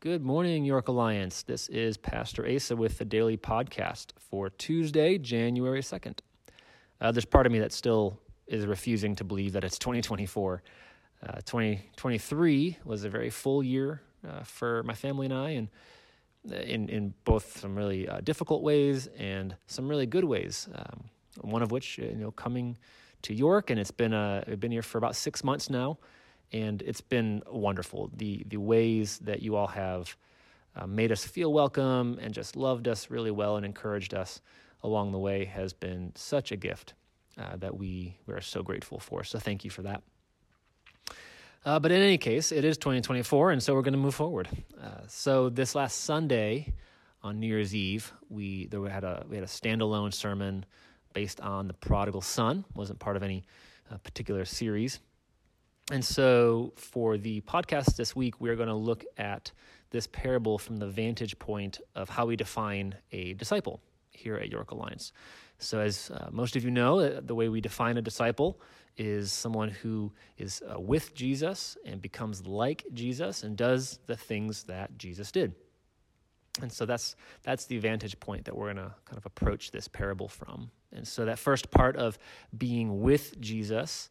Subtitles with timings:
[0.00, 1.42] Good morning, York Alliance.
[1.42, 6.20] This is Pastor Asa with the daily podcast for Tuesday, January 2nd.
[7.00, 10.62] Uh, there's part of me that still is refusing to believe that it's 2024.
[11.26, 15.68] Uh, 2023 was a very full year uh, for my family and I, and
[16.48, 20.68] uh, in, in both some really uh, difficult ways and some really good ways.
[20.76, 22.78] Um, one of which, uh, you know, coming
[23.22, 25.98] to York, and it's been, uh, I've been here for about six months now
[26.52, 28.10] and it's been wonderful.
[28.16, 30.16] The the ways that you all have
[30.76, 34.40] uh, made us feel welcome and just loved us really well and encouraged us
[34.82, 36.94] along the way has been such a gift
[37.38, 39.24] uh, that we we are so grateful for.
[39.24, 40.02] So thank you for that.
[41.64, 44.48] Uh, but in any case, it is 2024, and so we're going to move forward.
[44.80, 46.72] Uh, so this last Sunday,
[47.22, 50.64] on New Year's Eve, we there we had a we had a standalone sermon
[51.14, 52.64] based on the prodigal son.
[52.74, 53.44] wasn't part of any
[53.90, 55.00] uh, particular series.
[55.90, 59.50] And so, for the podcast this week, we're going to look at
[59.90, 63.80] this parable from the vantage point of how we define a disciple
[64.10, 65.12] here at York Alliance.
[65.58, 68.60] So, as uh, most of you know, uh, the way we define a disciple
[68.98, 74.64] is someone who is uh, with Jesus and becomes like Jesus and does the things
[74.64, 75.54] that Jesus did.
[76.60, 79.88] And so that's that's the vantage point that we're going to kind of approach this
[79.88, 80.70] parable from.
[80.92, 82.18] And so that first part of
[82.56, 84.10] being with Jesus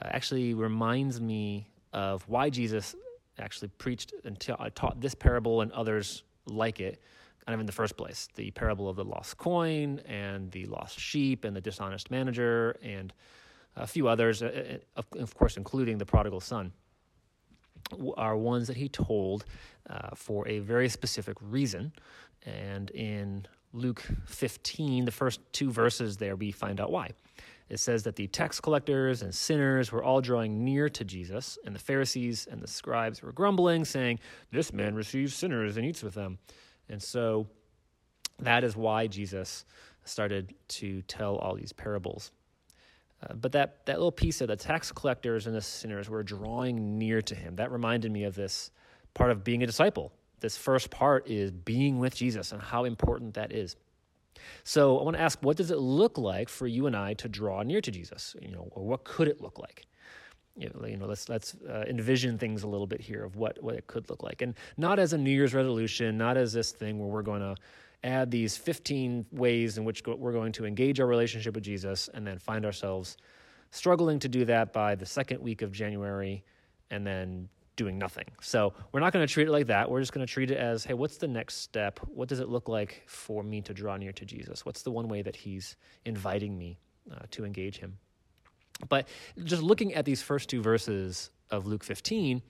[0.00, 2.94] uh, actually reminds me of why Jesus
[3.38, 7.00] actually preached and ta- uh, taught this parable and others like it
[7.44, 10.98] kind of in the first place the parable of the lost coin and the lost
[10.98, 13.12] sheep and the dishonest manager and
[13.76, 16.72] a few others, uh, uh, of course, including the prodigal son,
[18.16, 19.44] are ones that he told
[19.88, 21.92] uh, for a very specific reason.
[22.44, 27.10] And in Luke 15, the first two verses there, we find out why.
[27.72, 31.74] It says that the tax collectors and sinners were all drawing near to Jesus, and
[31.74, 34.20] the Pharisees and the scribes were grumbling, saying,
[34.50, 36.36] This man receives sinners and eats with them.
[36.90, 37.46] And so
[38.40, 39.64] that is why Jesus
[40.04, 42.30] started to tell all these parables.
[43.22, 46.98] Uh, but that, that little piece of the tax collectors and the sinners were drawing
[46.98, 47.56] near to him.
[47.56, 48.70] That reminded me of this
[49.14, 50.12] part of being a disciple.
[50.40, 53.76] This first part is being with Jesus and how important that is.
[54.64, 57.28] So I want to ask, what does it look like for you and I to
[57.28, 58.36] draw near to Jesus?
[58.40, 59.86] You know, or what could it look like?
[60.56, 63.86] You know, let's let's uh, envision things a little bit here of what what it
[63.86, 67.08] could look like, and not as a New Year's resolution, not as this thing where
[67.08, 67.56] we're going to
[68.04, 72.26] add these 15 ways in which we're going to engage our relationship with Jesus, and
[72.26, 73.16] then find ourselves
[73.70, 76.44] struggling to do that by the second week of January,
[76.90, 78.26] and then doing nothing.
[78.40, 79.90] So we're not going to treat it like that.
[79.90, 82.00] We're just going to treat it as, hey, what's the next step?
[82.06, 84.66] What does it look like for me to draw near to Jesus?
[84.66, 86.78] What's the one way that He's inviting me
[87.10, 87.96] uh, to engage Him?
[88.88, 89.08] But
[89.44, 92.42] just looking at these first two verses of Luke 15,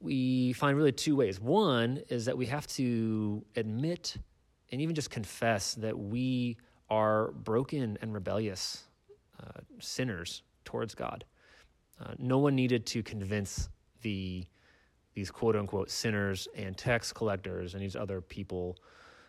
[0.00, 1.40] we find really two ways.
[1.40, 4.16] One is that we have to admit
[4.72, 6.56] and even just confess that we
[6.90, 8.84] are broken and rebellious
[9.40, 11.24] uh, sinners towards God.
[12.00, 13.68] Uh, no one needed to convince
[14.02, 14.46] the
[15.14, 18.76] these quote unquote sinners and tax collectors and these other people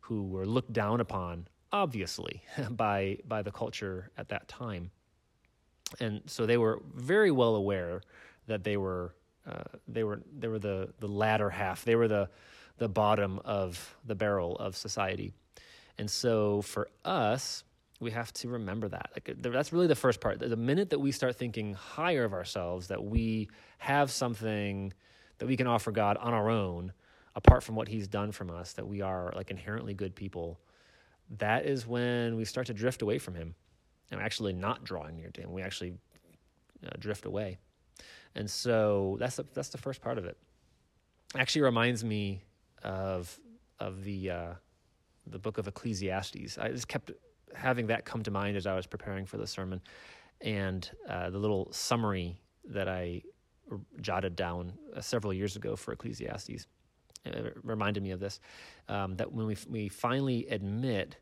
[0.00, 4.90] who were looked down upon, obviously, by by the culture at that time.
[6.00, 8.02] And so they were very well aware
[8.46, 9.14] that they were
[9.46, 11.84] uh, they were they were the the latter half.
[11.84, 12.28] They were the
[12.78, 15.32] the bottom of the barrel of society.
[15.98, 17.64] And so for us,
[18.02, 19.10] we have to remember that.
[19.14, 20.40] Like that's really the first part.
[20.40, 23.48] The minute that we start thinking higher of ourselves, that we
[23.78, 24.92] have something
[25.38, 26.92] that we can offer God on our own,
[27.36, 30.60] apart from what He's done from us, that we are like inherently good people,
[31.38, 33.54] that is when we start to drift away from Him,
[34.10, 35.52] and actually not drawing near to Him.
[35.52, 35.94] We actually
[36.84, 37.58] uh, drift away,
[38.34, 40.36] and so that's the, that's the first part of it.
[41.36, 42.42] Actually, reminds me
[42.82, 43.38] of
[43.78, 44.52] of the uh,
[45.26, 46.58] the book of Ecclesiastes.
[46.58, 47.12] I just kept
[47.54, 49.80] having that come to mind as I was preparing for the sermon,
[50.40, 53.22] and uh, the little summary that I
[54.00, 56.66] jotted down uh, several years ago for Ecclesiastes
[57.24, 58.40] it reminded me of this.
[58.88, 61.16] Um, that when we we finally admit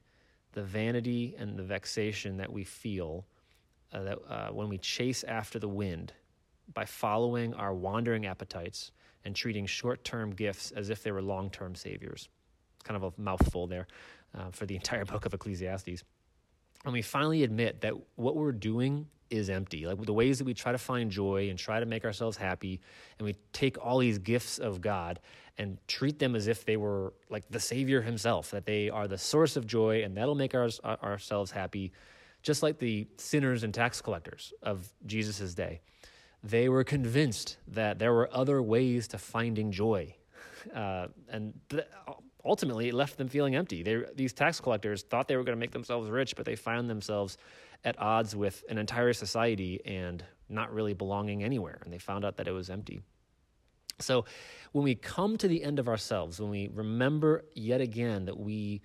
[0.53, 3.27] the vanity and the vexation that we feel
[3.93, 6.13] uh, that uh, when we chase after the wind
[6.73, 8.93] by following our wandering appetites
[9.25, 12.29] and treating short-term gifts as if they were long-term saviors.
[12.85, 13.87] Kind of a mouthful there
[14.37, 16.03] uh, for the entire book of Ecclesiastes
[16.85, 19.87] and we finally admit that what we're doing is empty.
[19.87, 22.81] Like the ways that we try to find joy and try to make ourselves happy,
[23.19, 25.21] and we take all these gifts of God
[25.59, 29.19] and treat them as if they were like the Savior Himself, that they are the
[29.19, 31.93] source of joy, and that'll make our, ourselves happy,
[32.43, 35.81] just like the sinners and tax collectors of Jesus' day.
[36.43, 40.15] They were convinced that there were other ways to finding joy
[40.75, 41.87] Uh, and th-
[42.45, 43.83] ultimately, it left them feeling empty.
[43.83, 46.89] They, these tax collectors thought they were going to make themselves rich, but they found
[46.89, 47.37] themselves
[47.85, 51.81] at odds with an entire society and not really belonging anywhere.
[51.85, 53.01] And they found out that it was empty.
[53.99, 54.25] So
[54.73, 58.81] when we come to the end of ourselves, when we remember yet again that we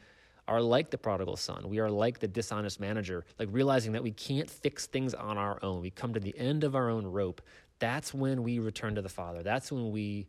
[0.48, 4.12] are like the prodigal son, we are like the dishonest manager, like realizing that we
[4.12, 7.42] can't fix things on our own, we come to the end of our own rope,
[7.80, 9.44] that's when we return to the Father.
[9.44, 10.28] That's when we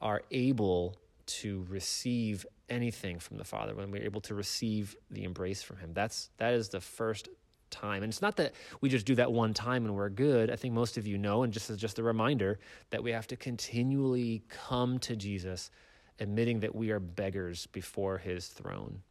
[0.00, 5.62] are able to receive anything from the Father, when we're able to receive the embrace
[5.62, 5.92] from Him.
[5.94, 7.28] That's that is the first
[7.70, 8.02] time.
[8.02, 10.50] And it's not that we just do that one time and we're good.
[10.50, 12.58] I think most of you know, and just as just a reminder,
[12.90, 15.70] that we have to continually come to Jesus,
[16.18, 19.02] admitting that we are beggars before his throne.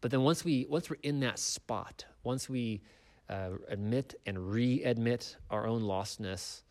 [0.00, 2.82] But then once we once we're in that spot, once we
[3.28, 6.62] uh, admit and re-admit our own lostness,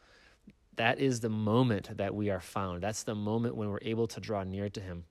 [0.76, 2.84] that is the moment that we are found.
[2.84, 5.06] That's the moment when we're able to draw near to him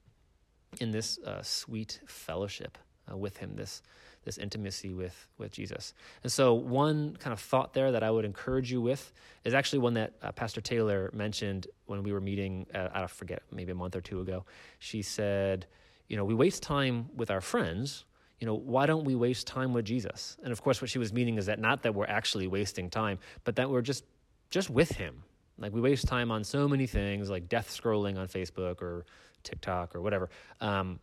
[0.79, 2.79] in this uh, sweet fellowship
[3.11, 3.83] uh, with him, this
[4.25, 5.95] this intimacy with with Jesus.
[6.23, 9.13] And so, one kind of thought there that I would encourage you with
[9.45, 12.67] is actually one that uh, Pastor Taylor mentioned when we were meeting.
[12.75, 14.45] Uh, I forget, maybe a month or two ago.
[14.79, 15.67] She said,
[16.09, 18.05] "You know, we waste time with our friends."
[18.39, 20.39] You know, why don't we waste time with Jesus?
[20.43, 23.19] And of course, what she was meaning is that not that we're actually wasting time,
[23.45, 24.05] but that we're just
[24.51, 25.25] just with Him.
[25.61, 29.05] Like we waste time on so many things, like death scrolling on Facebook or
[29.43, 30.31] TikTok or whatever.
[30.61, 30.99] Um,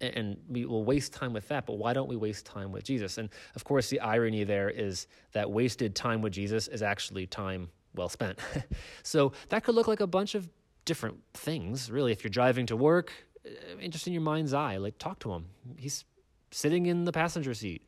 [0.00, 3.18] and we will waste time with that, but why don't we waste time with Jesus?
[3.18, 7.68] And of course, the irony there is that wasted time with Jesus is actually time
[7.94, 8.38] well spent.
[9.02, 10.48] so that could look like a bunch of
[10.84, 12.12] different things, really.
[12.12, 13.12] If you're driving to work,
[13.44, 15.46] uh, just in your mind's eye, like talk to him.
[15.76, 16.04] He's
[16.50, 17.82] sitting in the passenger seat,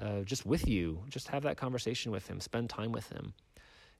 [0.00, 1.02] uh, just with you.
[1.08, 2.38] Just have that conversation with him.
[2.40, 3.32] Spend time with him.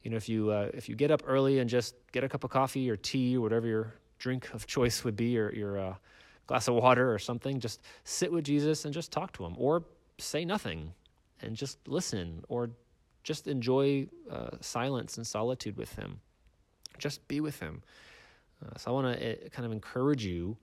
[0.06, 2.44] You know, if you uh, if you get up early and just get a cup
[2.44, 5.94] of coffee or tea or whatever your drink of choice would be, or your uh,
[6.46, 9.82] glass of water or something, just sit with Jesus and just talk to him, or
[10.18, 10.92] say nothing
[11.42, 12.70] and just listen, or
[13.24, 16.20] just enjoy uh, silence and solitude with him.
[16.98, 17.82] Just be with him.
[18.64, 20.56] Uh, so I want to uh, kind of encourage you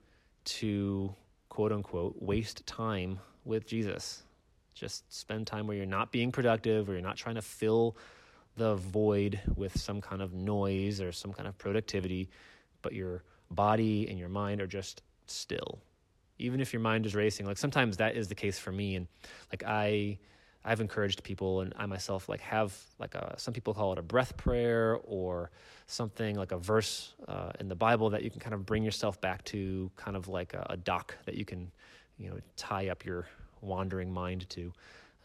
[0.45, 1.13] to
[1.49, 4.23] quote unquote waste time with Jesus.
[4.73, 7.97] Just spend time where you're not being productive, or you're not trying to fill
[8.55, 12.29] the void with some kind of noise or some kind of productivity,
[12.81, 15.79] but your body and your mind are just still.
[16.39, 19.07] Even if your mind is racing like sometimes that is the case for me and
[19.51, 20.17] like i
[20.65, 24.01] i've encouraged people and i myself like have like a some people call it a
[24.01, 25.51] breath prayer or
[25.85, 29.21] something like a verse uh, in the bible that you can kind of bring yourself
[29.21, 31.71] back to kind of like a, a dock that you can
[32.17, 33.27] you know tie up your
[33.61, 34.73] wandering mind to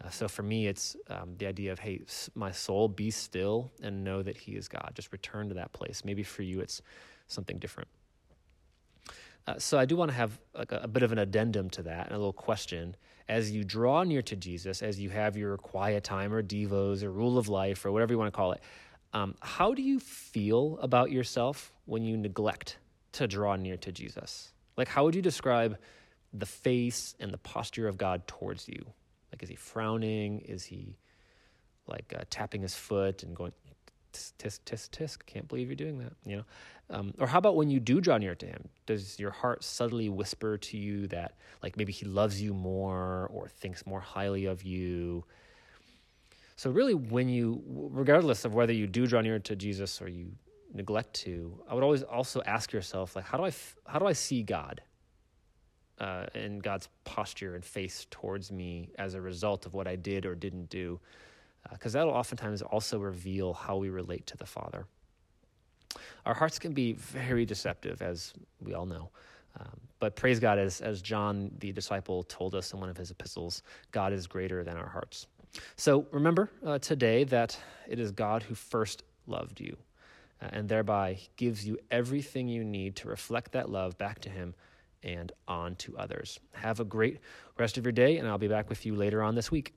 [0.05, 2.01] uh, so for me it's um, the idea of hey
[2.35, 6.05] my soul be still and know that he is god just return to that place
[6.05, 6.83] maybe for you it's
[7.27, 7.89] something different
[9.49, 11.83] uh, so I do want to have like a, a, bit of an addendum to
[11.85, 12.95] that and a little question.
[13.31, 17.11] As you draw near to Jesus, as you have your quiet time or devos or
[17.11, 18.61] rule of life or whatever you want to call it,
[19.15, 22.77] um, how do you feel about yourself when you neglect
[23.13, 24.53] to draw near to Jesus?
[24.77, 25.79] Like, how would you describe
[26.35, 28.85] the face and the posture of God towards you?
[29.39, 30.41] Like, is he frowning?
[30.41, 30.99] Is he
[31.87, 33.53] like uh, tapping his foot and going,
[34.13, 36.45] tisk, tisk, tisk, can't believe you're doing that, you know?
[36.91, 38.69] Um, or how about when you do draw near to him?
[38.87, 43.49] Does your heart subtly whisper to you that, like, maybe he loves you more or
[43.49, 45.25] thinks more highly of you?
[46.57, 50.33] So, really, when you, regardless of whether you do draw near to Jesus or you
[50.75, 53.53] neglect to, I would always also ask yourself, like, how do I,
[53.87, 54.81] how do I see God?
[56.01, 60.27] Uh, and God's posture and face towards me as a result of what I did
[60.27, 61.01] or didn't do,
[61.73, 64.87] because uh, that'll oftentimes also reveal how we relate to the Father.
[66.25, 69.11] Our hearts can be very deceptive, as we all know.
[69.59, 73.11] Um, but praise God, as, as John the disciple told us in one of his
[73.11, 75.27] epistles, God is greater than our hearts.
[75.77, 79.77] So remember uh, today that it is God who first loved you
[80.41, 84.55] uh, and thereby gives you everything you need to reflect that love back to Him
[85.03, 86.41] and on to others.
[86.53, 87.19] Have a great
[87.59, 89.75] rest of your day, and I'll be back with you later on this week.